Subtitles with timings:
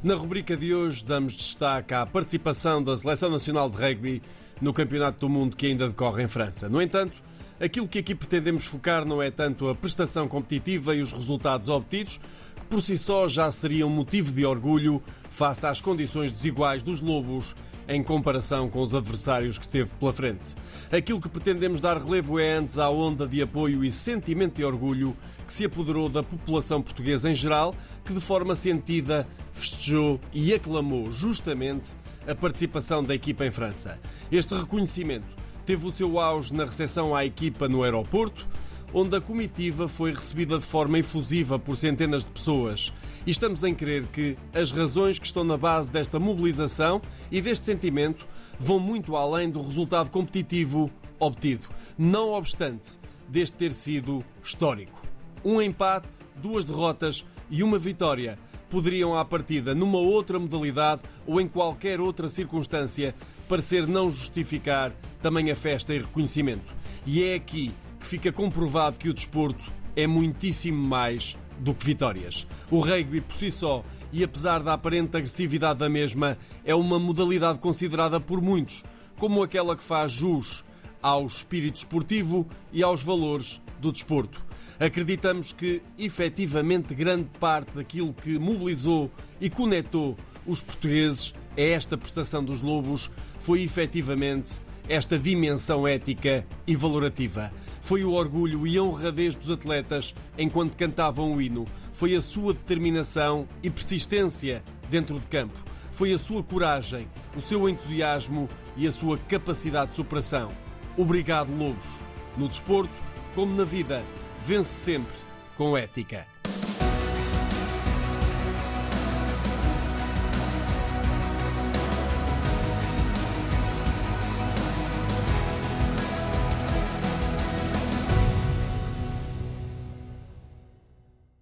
[0.00, 4.22] Na rubrica de hoje damos destaque à participação da Seleção Nacional de Rugby
[4.60, 6.68] no Campeonato do Mundo que ainda decorre em França.
[6.68, 7.20] No entanto,
[7.60, 12.20] aquilo que aqui pretendemos focar não é tanto a prestação competitiva e os resultados obtidos,
[12.54, 17.56] que por si só já seriam motivo de orgulho face às condições desiguais dos Lobos
[17.88, 20.54] em comparação com os adversários que teve pela frente.
[20.92, 25.16] Aquilo que pretendemos dar relevo é antes à onda de apoio e sentimento de orgulho
[25.46, 31.10] que se apoderou da população portuguesa em geral, que de forma sentida festejou e aclamou
[31.10, 31.96] justamente
[32.28, 33.98] a participação da equipa em França.
[34.30, 38.46] Este reconhecimento teve o seu auge na recepção à equipa no aeroporto,
[38.92, 42.92] onde a comitiva foi recebida de forma efusiva por centenas de pessoas.
[43.26, 47.66] E estamos em crer que as razões que estão na base desta mobilização e deste
[47.66, 48.26] sentimento
[48.58, 55.02] vão muito além do resultado competitivo obtido, não obstante deste ter sido histórico.
[55.44, 61.48] Um empate, duas derrotas e uma vitória poderiam, à partida, numa outra modalidade ou em
[61.48, 63.14] qualquer outra circunstância,
[63.48, 64.92] parecer não justificar
[65.22, 66.74] também a festa e reconhecimento.
[67.06, 67.72] E é aqui
[68.08, 72.46] fica comprovado que o desporto é muitíssimo mais do que vitórias.
[72.70, 77.58] O rugby por si só, e apesar da aparente agressividade da mesma, é uma modalidade
[77.58, 78.82] considerada por muitos
[79.18, 80.64] como aquela que faz jus
[81.02, 84.42] ao espírito esportivo e aos valores do desporto.
[84.80, 92.42] Acreditamos que, efetivamente, grande parte daquilo que mobilizou e conectou os portugueses a esta prestação
[92.42, 97.52] dos Lobos foi efetivamente esta dimensão ética e valorativa.
[97.80, 101.66] Foi o orgulho e a honradez dos atletas enquanto cantavam o hino.
[101.92, 105.58] Foi a sua determinação e persistência dentro de campo.
[105.92, 110.52] Foi a sua coragem, o seu entusiasmo e a sua capacidade de superação.
[110.96, 112.02] Obrigado, Lobos.
[112.36, 113.02] No desporto,
[113.34, 114.02] como na vida,
[114.44, 115.16] vence sempre
[115.56, 116.37] com ética.